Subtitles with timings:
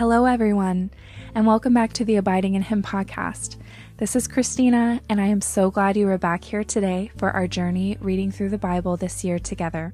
[0.00, 0.90] Hello, everyone,
[1.34, 3.58] and welcome back to the Abiding in Him podcast.
[3.98, 7.46] This is Christina, and I am so glad you are back here today for our
[7.46, 9.92] journey reading through the Bible this year together.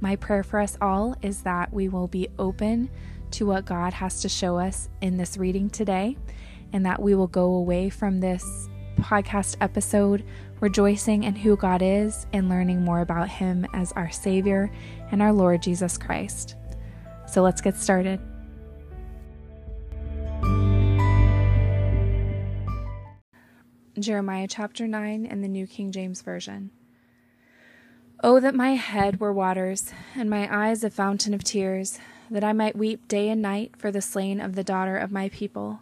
[0.00, 2.88] My prayer for us all is that we will be open
[3.32, 6.16] to what God has to show us in this reading today,
[6.72, 10.24] and that we will go away from this podcast episode
[10.60, 14.70] rejoicing in who God is and learning more about Him as our Savior
[15.12, 16.56] and our Lord Jesus Christ.
[17.26, 18.22] So let's get started.
[24.00, 26.70] Jeremiah chapter 9 in the New King James Version.
[28.22, 31.98] Oh, that my head were waters, and my eyes a fountain of tears,
[32.30, 35.28] that I might weep day and night for the slain of the daughter of my
[35.28, 35.80] people.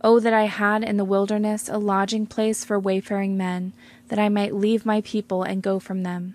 [0.00, 3.72] Oh, that I had in the wilderness a lodging place for wayfaring men,
[4.08, 6.34] that I might leave my people and go from them.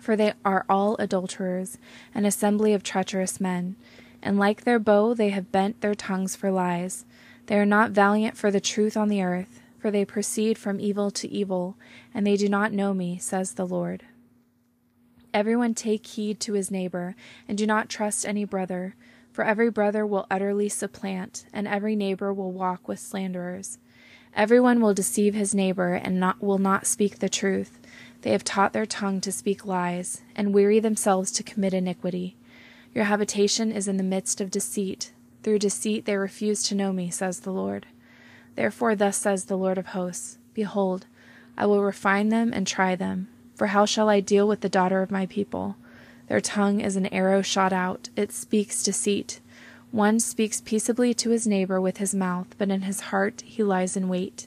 [0.00, 1.78] For they are all adulterers,
[2.14, 3.76] an assembly of treacherous men,
[4.22, 7.04] and like their bow they have bent their tongues for lies.
[7.46, 11.10] They are not valiant for the truth on the earth, for they proceed from evil
[11.12, 11.76] to evil,
[12.14, 14.04] and they do not know me, says the Lord.
[15.34, 17.14] Everyone take heed to his neighbor,
[17.46, 18.94] and do not trust any brother,
[19.32, 23.78] for every brother will utterly supplant, and every neighbor will walk with slanderers.
[24.34, 27.78] Everyone will deceive his neighbor, and not, will not speak the truth.
[28.22, 32.36] They have taught their tongue to speak lies, and weary themselves to commit iniquity.
[32.94, 35.12] Your habitation is in the midst of deceit.
[35.42, 37.86] Through deceit they refuse to know me, says the Lord.
[38.56, 41.06] Therefore, thus says the Lord of hosts Behold,
[41.56, 45.02] I will refine them and try them for how shall I deal with the daughter
[45.02, 45.76] of my people?
[46.28, 49.40] Their tongue is an arrow shot out, it speaks deceit.
[49.90, 53.96] One speaks peaceably to his neighbor with his mouth, but in his heart he lies
[53.96, 54.46] in wait.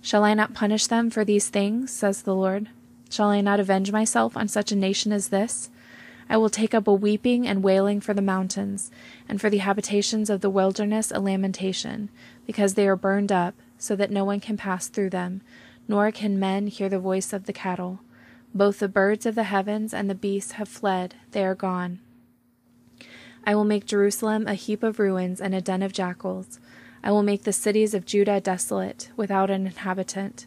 [0.00, 2.68] Shall I not punish them for these things, says the Lord?
[3.10, 5.70] Shall I not avenge myself on such a nation as this?
[6.28, 8.90] I will take up a weeping and wailing for the mountains,
[9.28, 12.08] and for the habitations of the wilderness a lamentation,
[12.46, 15.42] because they are burned up, so that no one can pass through them,
[15.86, 18.00] nor can men hear the voice of the cattle.
[18.54, 22.00] Both the birds of the heavens and the beasts have fled, they are gone.
[23.46, 26.58] I will make Jerusalem a heap of ruins and a den of jackals.
[27.02, 30.46] I will make the cities of Judah desolate, without an inhabitant.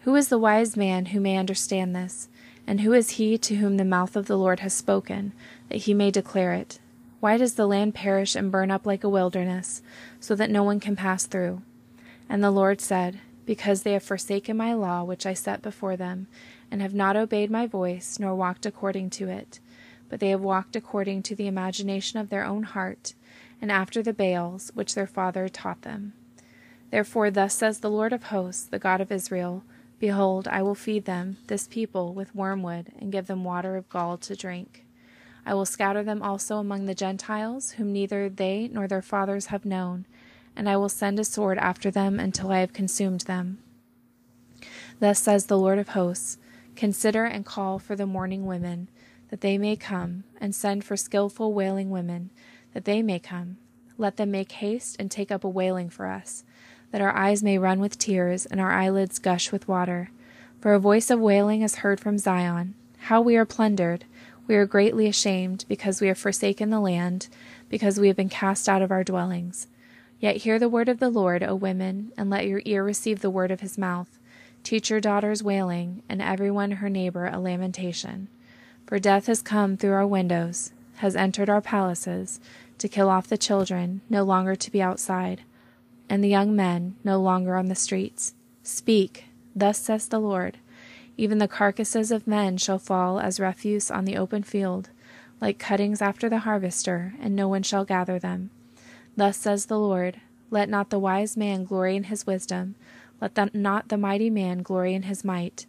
[0.00, 2.30] Who is the wise man who may understand this?
[2.66, 5.32] And who is he to whom the mouth of the Lord has spoken,
[5.68, 6.78] that he may declare it?
[7.20, 9.82] Why does the land perish and burn up like a wilderness,
[10.20, 11.62] so that no one can pass through?
[12.28, 16.28] And the Lord said, Because they have forsaken my law which I set before them,
[16.70, 19.60] and have not obeyed my voice, nor walked according to it.
[20.08, 23.14] But they have walked according to the imagination of their own heart,
[23.60, 26.14] and after the Baals which their father taught them.
[26.90, 29.62] Therefore, thus says the Lord of hosts, the God of Israel
[30.00, 34.16] Behold, I will feed them, this people, with wormwood, and give them water of gall
[34.16, 34.86] to drink.
[35.44, 39.66] I will scatter them also among the Gentiles, whom neither they nor their fathers have
[39.66, 40.06] known,
[40.56, 43.58] and I will send a sword after them until I have consumed them.
[45.00, 46.38] Thus says the Lord of hosts
[46.76, 48.88] Consider and call for the mourning women,
[49.28, 52.30] that they may come, and send for skilful wailing women,
[52.72, 53.58] that they may come.
[53.98, 56.42] Let them make haste and take up a wailing for us,
[56.92, 60.10] that our eyes may run with tears and our eyelids gush with water.
[60.60, 62.74] For a voice of wailing is heard from Zion.
[63.04, 64.04] How we are plundered!
[64.46, 67.28] We are greatly ashamed, because we have forsaken the land,
[67.68, 69.68] because we have been cast out of our dwellings.
[70.18, 73.30] Yet hear the word of the Lord, O women, and let your ear receive the
[73.30, 74.18] word of his mouth.
[74.64, 78.26] Teach your daughters wailing, and everyone her neighbor a lamentation.
[78.86, 82.40] For death has come through our windows, has entered our palaces,
[82.78, 85.42] to kill off the children, no longer to be outside,
[86.10, 88.34] and the young men no longer on the streets.
[88.62, 89.24] Speak,
[89.56, 90.58] thus says the Lord.
[91.16, 94.90] Even the carcasses of men shall fall as refuse on the open field,
[95.40, 98.50] like cuttings after the harvester, and no one shall gather them.
[99.16, 100.20] Thus says the Lord
[100.50, 102.74] Let not the wise man glory in his wisdom
[103.20, 105.66] let the, not the mighty man glory in his might,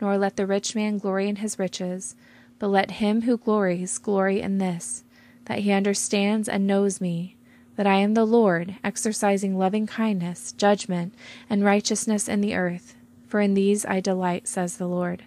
[0.00, 2.16] nor let the rich man glory in his riches,
[2.58, 5.04] but let him who glories glory in this,
[5.44, 7.36] that he understands and knows me,
[7.76, 11.14] that I am the Lord, exercising loving kindness, judgment,
[11.50, 12.94] and righteousness in the earth.
[13.26, 15.24] For in these I delight, says the Lord.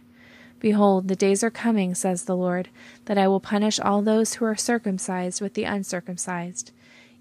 [0.60, 2.70] Behold, the days are coming, says the Lord,
[3.06, 6.72] that I will punish all those who are circumcised with the uncircumcised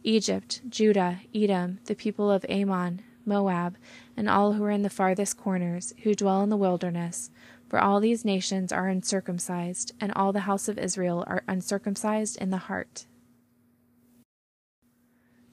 [0.05, 3.77] Egypt, Judah, Edom, the people of Ammon, Moab,
[4.17, 7.31] and all who are in the farthest corners, who dwell in the wilderness.
[7.69, 12.51] For all these nations are uncircumcised, and all the house of Israel are uncircumcised in
[12.51, 13.07] the heart.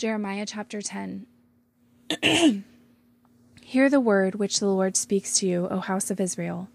[0.04, 1.26] Jeremiah chapter 10
[3.62, 6.68] Hear the word which the Lord speaks to you, O house of Israel.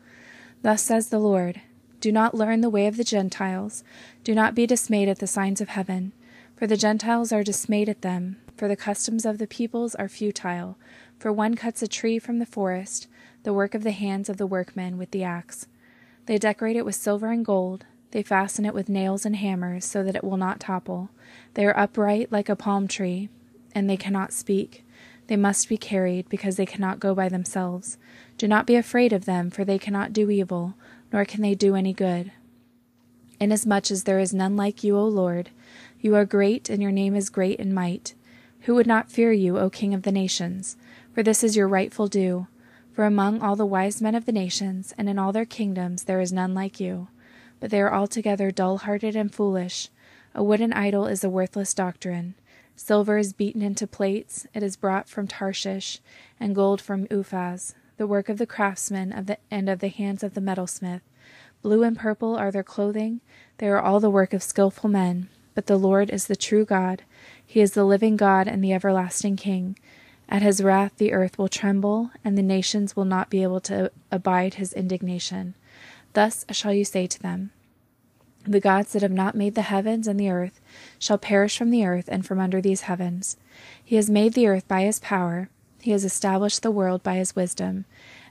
[0.62, 1.60] Thus says the Lord
[2.00, 3.84] Do not learn the way of the Gentiles,
[4.24, 6.14] do not be dismayed at the signs of heaven
[6.56, 10.78] For the Gentiles are dismayed at them, for the customs of the peoples are futile.
[11.18, 13.08] For one cuts a tree from the forest,
[13.42, 15.66] the work of the hands of the workmen with the axe.
[16.24, 17.84] They decorate it with silver and gold.
[18.10, 21.10] They fasten it with nails and hammers so that it will not topple.
[21.54, 23.28] They are upright like a palm tree,
[23.74, 24.84] and they cannot speak.
[25.26, 27.98] They must be carried, because they cannot go by themselves.
[28.38, 30.74] Do not be afraid of them, for they cannot do evil,
[31.12, 32.32] nor can they do any good.
[33.38, 35.50] Inasmuch as there is none like you, O Lord,
[36.00, 38.14] you are great, and your name is great in might.
[38.62, 40.76] Who would not fear you, O King of the nations?
[41.12, 42.46] For this is your rightful due.
[42.92, 46.20] For among all the wise men of the nations, and in all their kingdoms, there
[46.20, 47.08] is none like you.
[47.60, 49.88] But they are altogether dull hearted and foolish.
[50.34, 52.34] A wooden idol is a worthless doctrine.
[52.76, 56.00] Silver is beaten into plates, it is brought from Tarshish,
[56.38, 60.22] and gold from Uphaz, the work of the craftsman of the, and of the hands
[60.22, 61.00] of the metalsmith.
[61.60, 63.20] Blue and purple are their clothing,
[63.58, 65.28] they are all the work of skilful men.
[65.56, 67.02] But the Lord is the true God,
[67.44, 69.76] He is the living God and the everlasting King.
[70.28, 73.90] At His wrath the earth will tremble, and the nations will not be able to
[74.12, 75.54] abide His indignation.
[76.12, 77.50] Thus shall you say to them,
[78.44, 80.60] the gods that have not made the heavens and the earth
[80.98, 83.36] shall perish from the earth and from under these heavens.
[83.84, 85.50] He has made the earth by his power,
[85.80, 87.84] he has established the world by his wisdom,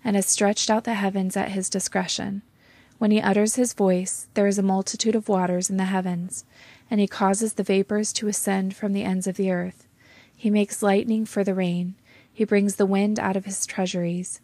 [0.03, 2.41] and has stretched out the heavens at his discretion.
[2.97, 6.45] When he utters his voice, there is a multitude of waters in the heavens,
[6.89, 9.87] and he causes the vapors to ascend from the ends of the earth.
[10.35, 11.95] He makes lightning for the rain,
[12.33, 14.41] he brings the wind out of his treasuries.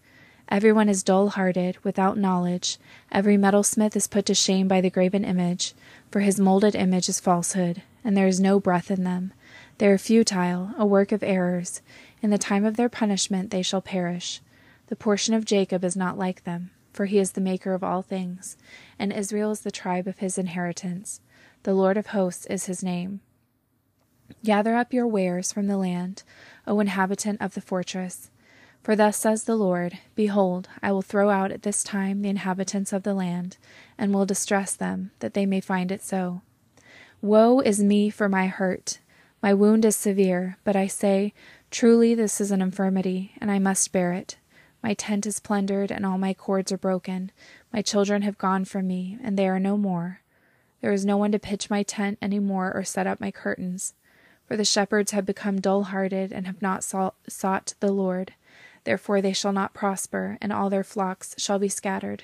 [0.49, 2.77] Everyone is dull hearted, without knowledge.
[3.11, 5.73] Every metalsmith is put to shame by the graven image,
[6.11, 9.33] for his molded image is falsehood, and there is no breath in them.
[9.77, 11.81] They are futile, a work of errors.
[12.21, 14.41] In the time of their punishment they shall perish.
[14.87, 18.01] The portion of Jacob is not like them, for he is the maker of all
[18.01, 18.57] things,
[18.99, 21.21] and Israel is the tribe of his inheritance.
[21.63, 23.21] The Lord of hosts is his name.
[24.43, 26.23] Gather up your wares from the land,
[26.67, 28.29] O inhabitant of the fortress.
[28.83, 32.91] For thus says the Lord Behold, I will throw out at this time the inhabitants
[32.91, 33.57] of the land,
[33.97, 36.41] and will distress them, that they may find it so.
[37.21, 38.99] Woe is me for my hurt!
[39.41, 41.33] My wound is severe, but I say,
[41.71, 44.35] Truly this is an infirmity, and I must bear it.
[44.83, 47.31] My tent is plundered, and all my cords are broken.
[47.71, 50.19] My children have gone from me, and they are no more.
[50.81, 53.93] There is no one to pitch my tent any more or set up my curtains.
[54.45, 58.33] For the shepherds have become dull hearted, and have not sought the Lord.
[58.83, 62.23] Therefore they shall not prosper, and all their flocks shall be scattered.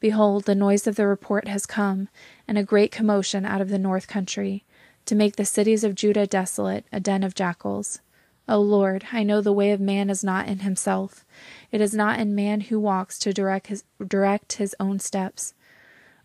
[0.00, 2.08] Behold, the noise of the report has come,
[2.46, 4.64] and a great commotion out of the north country,
[5.06, 8.00] to make the cities of Judah desolate, a den of jackals.
[8.46, 11.24] O Lord, I know the way of man is not in himself.
[11.72, 15.54] It is not in man who walks to direct his, direct his own steps.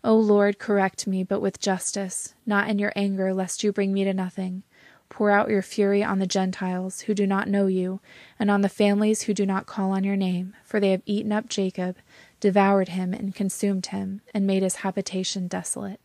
[0.04, 4.04] O Lord, correct me, but with justice, not in your anger, lest you bring me
[4.04, 4.62] to nothing.
[5.10, 8.00] Pour out your fury on the Gentiles who do not know you,
[8.38, 11.32] and on the families who do not call on your name, for they have eaten
[11.32, 11.96] up Jacob,
[12.38, 16.00] devoured him, and consumed him, and made his habitation desolate.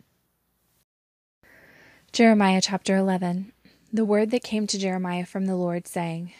[2.11, 3.51] Jeremiah chapter 11
[3.93, 6.33] The word that came to Jeremiah from the Lord, saying,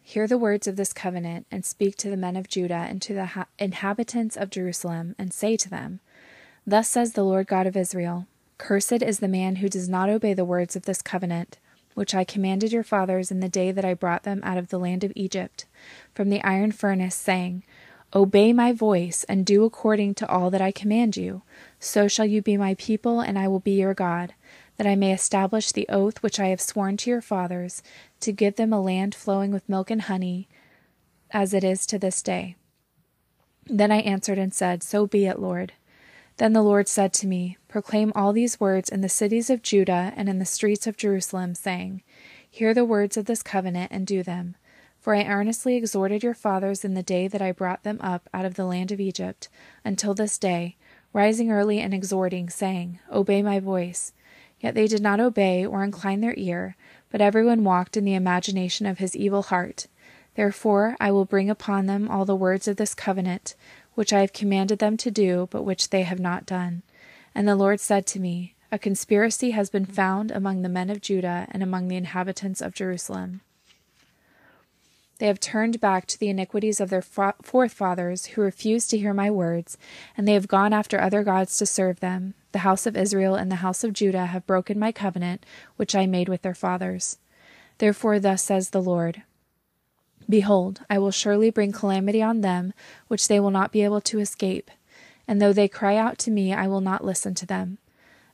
[0.00, 3.12] Hear the words of this covenant, and speak to the men of Judah and to
[3.12, 5.98] the ha- inhabitants of Jerusalem, and say to them,
[6.64, 10.32] Thus says the Lord God of Israel Cursed is the man who does not obey
[10.32, 11.58] the words of this covenant
[11.94, 14.78] which I commanded your fathers in the day that I brought them out of the
[14.78, 15.64] land of Egypt,
[16.14, 17.64] from the iron furnace, saying,
[18.14, 21.42] Obey my voice, and do according to all that I command you.
[21.80, 24.34] So shall you be my people, and I will be your God,
[24.76, 27.82] that I may establish the oath which I have sworn to your fathers,
[28.20, 30.48] to give them a land flowing with milk and honey,
[31.30, 32.56] as it is to this day.
[33.66, 35.72] Then I answered and said, So be it, Lord.
[36.36, 40.12] Then the Lord said to me, Proclaim all these words in the cities of Judah
[40.16, 42.02] and in the streets of Jerusalem, saying,
[42.50, 44.56] Hear the words of this covenant and do them.
[44.98, 48.44] For I earnestly exhorted your fathers in the day that I brought them up out
[48.44, 49.48] of the land of Egypt,
[49.84, 50.76] until this day,
[51.12, 54.12] rising early and exhorting, saying, Obey my voice.
[54.60, 56.74] Yet they did not obey or incline their ear,
[57.10, 59.86] but everyone walked in the imagination of his evil heart.
[60.36, 63.54] Therefore I will bring upon them all the words of this covenant,
[63.94, 66.82] which I have commanded them to do, but which they have not done.
[67.34, 71.00] And the Lord said to me, A conspiracy has been found among the men of
[71.00, 73.40] Judah and among the inhabitants of Jerusalem.
[75.18, 79.30] They have turned back to the iniquities of their forefathers who refused to hear my
[79.30, 79.78] words,
[80.16, 82.34] and they have gone after other gods to serve them.
[82.52, 85.46] The house of Israel and the house of Judah have broken my covenant,
[85.76, 87.18] which I made with their fathers.
[87.78, 89.22] Therefore, thus says the Lord
[90.28, 92.72] Behold, I will surely bring calamity on them,
[93.08, 94.70] which they will not be able to escape.
[95.28, 97.78] And though they cry out to me, I will not listen to them.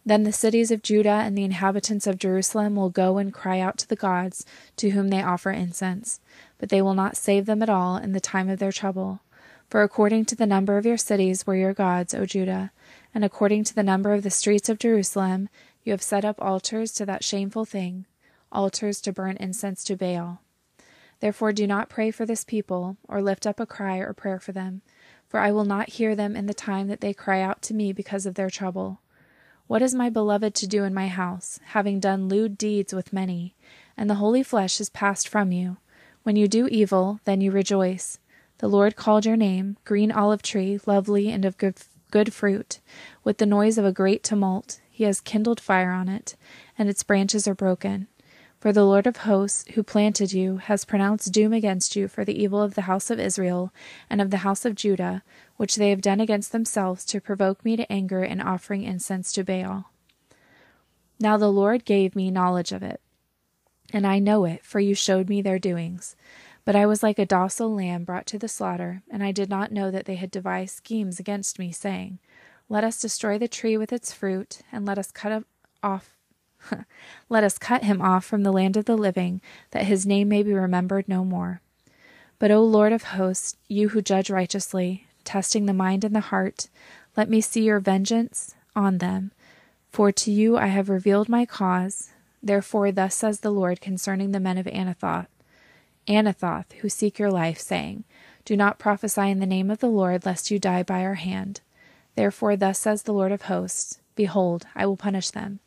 [0.05, 3.77] Then the cities of Judah and the inhabitants of Jerusalem will go and cry out
[3.79, 6.21] to the gods to whom they offer incense,
[6.59, 9.21] but they will not save them at all in the time of their trouble.
[9.69, 12.73] For according to the number of your cities were your gods, O Judah,
[13.15, 15.49] and according to the number of the streets of Jerusalem,
[15.85, 18.07] you have set up altars to that shameful thing,
[18.51, 20.41] altars to burn incense to Baal.
[21.21, 24.53] Therefore do not pray for this people, or lift up a cry or prayer for
[24.53, 24.83] them,
[25.29, 27.93] for I will not hear them in the time that they cry out to me
[27.93, 29.01] because of their trouble.
[29.67, 33.55] What is my beloved to do in my house, having done lewd deeds with many?
[33.97, 35.77] And the holy flesh is passed from you.
[36.25, 38.19] When you do evil, then you rejoice.
[38.59, 41.77] The Lord called your name, green olive tree, lovely and of good,
[42.11, 42.81] good fruit.
[43.23, 46.35] With the noise of a great tumult, he has kindled fire on it,
[46.77, 48.09] and its branches are broken.
[48.61, 52.39] For the Lord of hosts, who planted you, has pronounced doom against you for the
[52.39, 53.73] evil of the house of Israel
[54.11, 55.23] and of the house of Judah,
[55.57, 59.45] which they have done against themselves to provoke me to anger in offering incense to
[59.45, 59.91] Baal.
[61.19, 63.01] Now the Lord gave me knowledge of it,
[63.95, 66.15] and I know it, for you showed me their doings.
[66.67, 69.73] But I was like a docile lamb brought to the slaughter, and I did not
[69.73, 72.19] know that they had devised schemes against me, saying,
[72.69, 75.45] Let us destroy the tree with its fruit, and let us cut
[75.83, 76.20] off
[77.29, 79.41] Let us cut him off from the land of the living,
[79.71, 81.61] that his name may be remembered no more.
[82.39, 86.69] But, O Lord of hosts, you who judge righteously, testing the mind and the heart,
[87.17, 89.33] let me see your vengeance on them.
[89.91, 92.11] For to you I have revealed my cause.
[92.43, 95.27] Therefore, thus says the Lord concerning the men of Anathoth
[96.09, 98.05] Anathoth, who seek your life, saying,
[98.45, 101.61] Do not prophesy in the name of the Lord, lest you die by our hand.
[102.17, 105.61] Therefore, thus says the Lord of hosts Behold, I will punish them.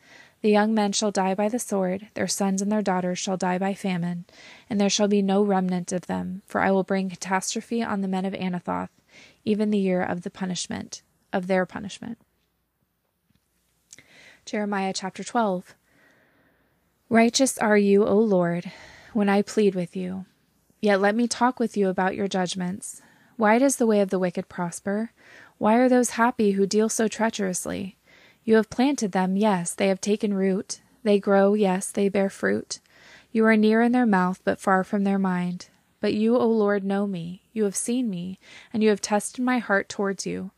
[0.43, 3.57] The young men shall die by the sword, their sons and their daughters shall die
[3.57, 4.25] by famine,
[4.69, 8.09] and there shall be no remnant of them, for I will bring catastrophe on the
[8.09, 8.89] men of Anathoth,
[9.45, 12.17] even the year of the punishment, of their punishment.
[14.45, 15.75] Jeremiah chapter 12.
[17.07, 18.69] Righteous are you, O Lord,
[19.13, 20.25] when I plead with you.
[20.81, 23.01] Yet let me talk with you about your judgments.
[23.37, 25.11] Why does the way of the wicked prosper?
[25.57, 27.95] Why are those happy who deal so treacherously?
[28.43, 30.81] You have planted them, yes, they have taken root.
[31.03, 32.79] They grow, yes, they bear fruit.
[33.31, 35.69] You are near in their mouth, but far from their mind.
[36.01, 37.43] But you, O Lord, know me.
[37.53, 38.39] You have seen me,
[38.73, 40.51] and you have tested my heart towards you.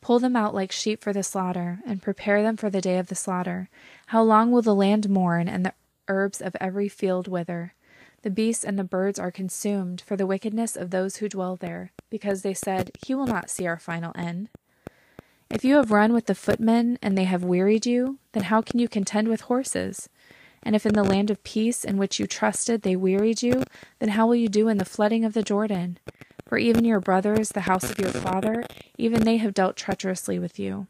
[0.00, 3.08] Pull them out like sheep for the slaughter, and prepare them for the day of
[3.08, 3.68] the slaughter.
[4.06, 5.74] How long will the land mourn, and the
[6.08, 7.74] herbs of every field wither?
[8.22, 11.90] The beasts and the birds are consumed for the wickedness of those who dwell there,
[12.08, 14.48] because they said, He will not see our final end.
[15.52, 18.78] If you have run with the footmen and they have wearied you, then how can
[18.78, 20.08] you contend with horses?
[20.62, 23.64] And if in the land of peace in which you trusted they wearied you,
[23.98, 25.98] then how will you do in the flooding of the Jordan?
[26.48, 28.64] For even your brothers, the house of your father,
[28.96, 30.86] even they have dealt treacherously with you.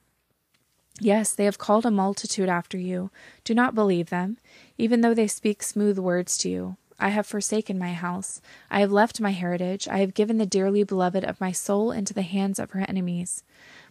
[1.01, 3.11] Yes, they have called a multitude after you.
[3.43, 4.39] Do not believe them,
[4.79, 6.77] even though they speak smooth words to you.
[7.01, 8.41] I have forsaken my house.
[8.71, 9.89] I have left my heritage.
[9.89, 13.43] I have given the dearly beloved of my soul into the hands of her enemies.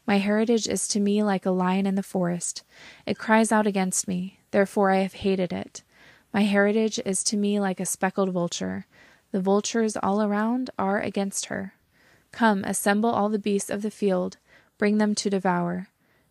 [0.06, 2.64] My heritage is to me like a lion in the forest.
[3.06, 5.84] It cries out against me, therefore I have hated it.
[6.34, 8.88] My heritage is to me like a speckled vulture.
[9.32, 11.74] The vultures all around are against her.
[12.32, 14.38] Come, assemble all the beasts of the field,
[14.78, 15.88] bring them to devour.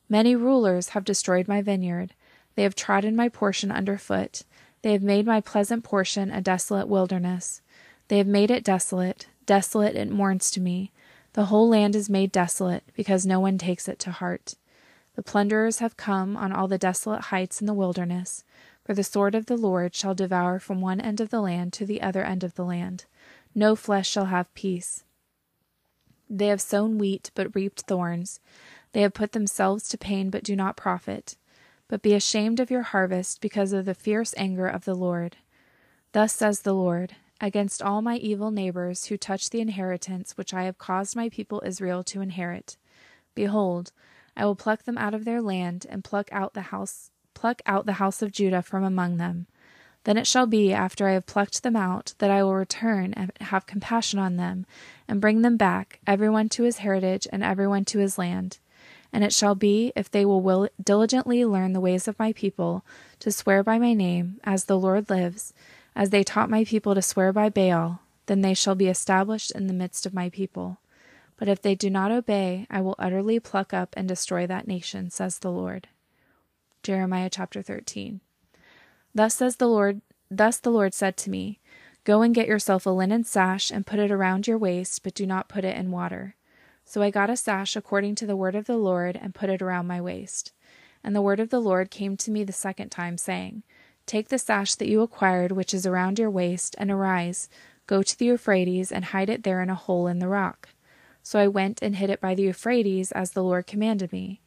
[0.09, 2.15] Many rulers have destroyed my vineyard.
[2.57, 4.43] They have trodden my portion under foot.
[4.83, 7.63] They have made my pleasant portion a desolate wilderness.
[8.09, 10.91] They have made it desolate, desolate it mourns to me.
[11.33, 14.55] The whole land is made desolate, because no one takes it to heart.
[15.15, 18.45] The plunderers have come on all the desolate heights in the wilderness,
[18.85, 21.87] for the sword of the Lord shall devour from one end of the land to
[21.87, 23.05] the other end of the land.
[23.55, 25.05] No flesh shall have peace.
[26.29, 28.41] They have sown wheat, but reaped thorns.
[28.93, 31.37] They have put themselves to pain, but do not profit.
[31.87, 35.37] But be ashamed of your harvest because of the fierce anger of the Lord.
[36.13, 40.65] Thus says the Lord against all my evil neighbors who touch the inheritance which I
[40.65, 42.77] have caused my people Israel to inherit.
[43.35, 43.93] Behold,
[44.37, 47.87] I will pluck them out of their land and pluck out the house pluck out
[47.87, 49.47] the house of Judah from among them.
[50.05, 53.33] Then it shall be after I have plucked them out that I will return and
[53.41, 54.67] have compassion on them
[55.09, 58.59] and bring them back everyone to his heritage and everyone to his land.
[59.13, 62.85] And it shall be if they will, will diligently learn the ways of my people
[63.21, 65.53] to swear by my name as the Lord lives
[65.95, 69.67] as they taught my people to swear by Baal, then they shall be established in
[69.67, 70.79] the midst of my people.
[71.37, 75.11] But if they do not obey, I will utterly pluck up and destroy that nation,
[75.11, 75.89] says the Lord.
[76.83, 78.21] Jeremiah chapter 13.
[79.15, 81.59] Thus says the Lord, thus the Lord said to me,
[82.05, 85.27] Go and get yourself a linen sash and put it around your waist, but do
[85.27, 86.37] not put it in water.
[86.85, 89.61] So I got a sash according to the word of the Lord and put it
[89.63, 90.53] around my waist.
[91.05, 93.63] And the word of the Lord came to me the second time, saying,
[94.11, 97.49] Take the sash that you acquired, which is around your waist, and arise,
[97.87, 100.71] go to the Euphrates, and hide it there in a hole in the rock.
[101.23, 104.41] So I went and hid it by the Euphrates, as the Lord commanded me.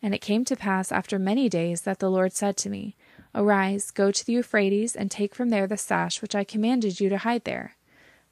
[0.00, 2.94] And it came to pass after many days that the Lord said to me,
[3.34, 7.08] Arise, go to the Euphrates, and take from there the sash which I commanded you
[7.08, 7.74] to hide there.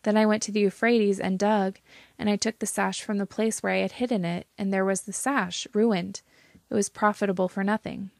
[0.04, 1.80] Then I went to the Euphrates and dug,
[2.16, 4.84] and I took the sash from the place where I had hidden it, and there
[4.84, 6.22] was the sash, ruined.
[6.70, 8.12] It was profitable for nothing.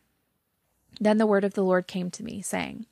[1.00, 2.86] Then the word of the Lord came to me, saying,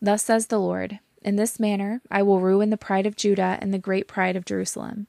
[0.00, 3.72] Thus says the Lord, In this manner I will ruin the pride of Judah and
[3.72, 5.06] the great pride of Jerusalem.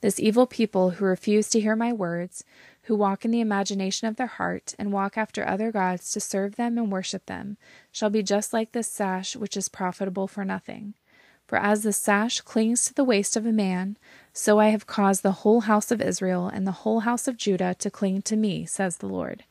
[0.00, 2.44] This evil people who refuse to hear my words,
[2.82, 6.56] who walk in the imagination of their heart, and walk after other gods to serve
[6.56, 7.56] them and worship them,
[7.90, 10.92] shall be just like this sash which is profitable for nothing.
[11.46, 13.96] For as the sash clings to the waist of a man,
[14.32, 17.74] so I have caused the whole house of Israel and the whole house of Judah
[17.78, 19.44] to cling to me, says the Lord,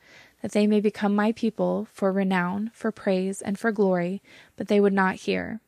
[0.44, 4.22] that they may become my people for renown, for praise, and for glory,
[4.58, 5.58] but they would not hear.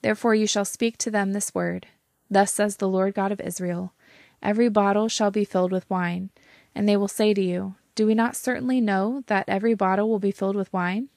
[0.00, 1.88] Therefore you shall speak to them this word
[2.30, 3.94] Thus says the Lord God of Israel
[4.40, 6.30] Every bottle shall be filled with wine.
[6.72, 10.20] And they will say to you, Do we not certainly know that every bottle will
[10.20, 11.08] be filled with wine?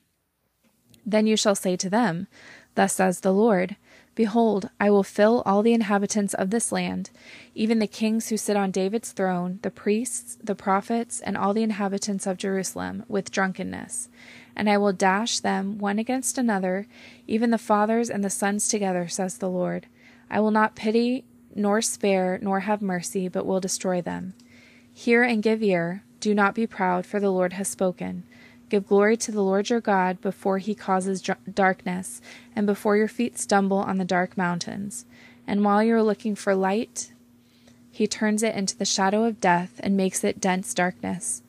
[1.06, 2.26] Then you shall say to them,
[2.74, 3.76] Thus says the Lord
[4.16, 7.10] Behold, I will fill all the inhabitants of this land,
[7.56, 11.64] even the kings who sit on David's throne, the priests, the prophets, and all the
[11.64, 14.10] inhabitants of Jerusalem, with drunkenness.
[14.56, 16.88] And I will dash them one against another,
[17.28, 19.88] even the fathers and the sons together, says the Lord.
[20.30, 21.24] I will not pity,
[21.56, 24.34] nor spare, nor have mercy, but will destroy them.
[24.94, 26.04] Hear and give ear.
[26.20, 28.24] Do not be proud, for the Lord has spoken.
[28.70, 32.22] Give glory to the Lord your God before he causes darkness,
[32.56, 35.06] and before your feet stumble on the dark mountains.
[35.48, 37.12] And while you are looking for light,
[37.92, 41.42] he turns it into the shadow of death and makes it dense darkness.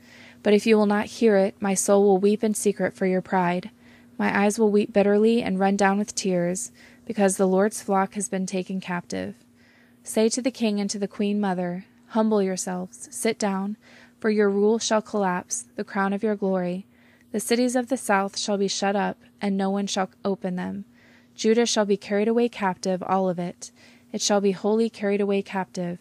[0.43, 3.21] But if you will not hear it, my soul will weep in secret for your
[3.21, 3.71] pride.
[4.17, 6.73] My eyes will weep bitterly and run down with tears,
[7.04, 9.35] because the Lord's flock has been taken captive.
[10.02, 13.76] Say to the king and to the queen mother, Humble yourselves, sit down,
[14.19, 16.87] for your rule shall collapse, the crown of your glory.
[17.32, 20.84] The cities of the south shall be shut up, and no one shall open them.
[21.34, 23.71] Judah shall be carried away captive, all of it.
[24.12, 25.99] It shall be wholly carried away captive.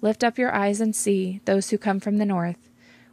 [0.00, 2.70] Lift up your eyes and see those who come from the north.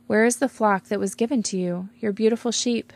[0.07, 2.93] Where is the flock that was given to you, your beautiful sheep?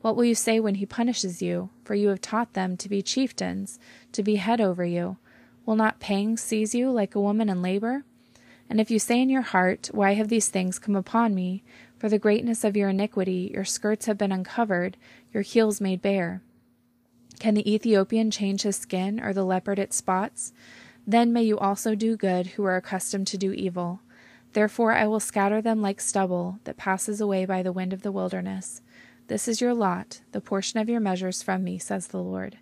[0.00, 1.70] What will you say when he punishes you?
[1.84, 3.78] For you have taught them to be chieftains,
[4.12, 5.18] to be head over you.
[5.66, 8.04] Will not pangs seize you like a woman in labor?
[8.70, 11.62] And if you say in your heart, Why have these things come upon me?
[11.98, 14.96] For the greatness of your iniquity, your skirts have been uncovered,
[15.32, 16.42] your heels made bare.
[17.40, 20.52] Can the Ethiopian change his skin, or the leopard its spots?
[21.06, 24.00] Then may you also do good who are accustomed to do evil.
[24.52, 28.12] Therefore I will scatter them like stubble that passes away by the wind of the
[28.12, 28.80] wilderness.
[29.26, 32.58] This is your lot, the portion of your measures from me, says the Lord.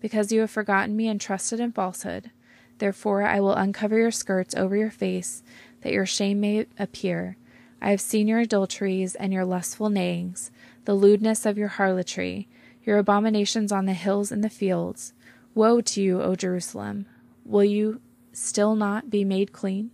[0.00, 2.30] Because you have forgotten me and trusted in falsehood,
[2.78, 5.42] therefore I will uncover your skirts over your face,
[5.82, 7.36] that your shame may appear
[7.82, 10.50] I have seen your adulteries and your lustful neighings,
[10.84, 12.48] the lewdness of your harlotry,
[12.84, 15.14] your abominations on the hills and the fields.
[15.54, 17.06] Woe to you, O Jerusalem!
[17.44, 18.00] Will you
[18.32, 19.90] still not be made clean?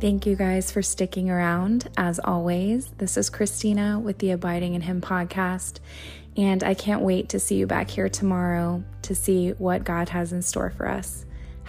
[0.00, 1.90] Thank you guys for sticking around.
[1.98, 5.80] As always, this is Christina with the Abiding in Him podcast,
[6.38, 10.32] and I can't wait to see you back here tomorrow to see what God has
[10.32, 11.26] in store for us.